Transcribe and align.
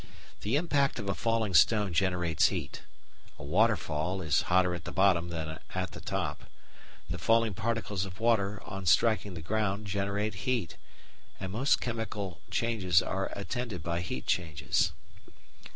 The 0.41 0.55
impact 0.55 0.97
of 0.97 1.07
a 1.07 1.13
falling 1.13 1.53
stone 1.53 1.93
generates 1.93 2.47
heat; 2.47 2.81
a 3.37 3.43
waterfall 3.43 4.19
is 4.23 4.41
hotter 4.49 4.73
at 4.73 4.83
the 4.83 4.91
bottom 4.91 5.29
than 5.29 5.59
at 5.75 5.91
the 5.91 6.01
top 6.01 6.45
the 7.07 7.19
falling 7.19 7.53
particles 7.53 8.03
of 8.03 8.19
water, 8.19 8.63
on 8.63 8.87
striking 8.87 9.35
the 9.35 9.43
ground, 9.43 9.85
generate 9.85 10.33
heat; 10.49 10.75
and 11.39 11.51
most 11.51 11.81
chemical 11.81 12.41
changes 12.49 13.03
are 13.03 13.31
attended 13.35 13.83
by 13.83 14.01
heat 14.01 14.25
changes. 14.25 14.91